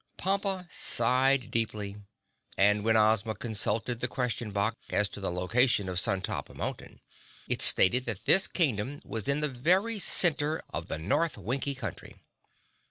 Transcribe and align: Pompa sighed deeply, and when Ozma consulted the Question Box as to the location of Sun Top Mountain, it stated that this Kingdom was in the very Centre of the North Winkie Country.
Pompa 0.17 0.65
sighed 0.71 1.51
deeply, 1.51 1.95
and 2.57 2.83
when 2.83 2.97
Ozma 2.97 3.35
consulted 3.35 3.99
the 3.99 4.07
Question 4.07 4.49
Box 4.49 4.75
as 4.89 5.07
to 5.09 5.19
the 5.21 5.29
location 5.31 5.87
of 5.87 5.99
Sun 5.99 6.21
Top 6.21 6.49
Mountain, 6.55 7.01
it 7.47 7.61
stated 7.61 8.05
that 8.05 8.25
this 8.25 8.47
Kingdom 8.47 8.99
was 9.05 9.27
in 9.27 9.41
the 9.41 9.47
very 9.47 9.99
Centre 9.99 10.63
of 10.73 10.87
the 10.87 10.97
North 10.97 11.37
Winkie 11.37 11.75
Country. 11.75 12.15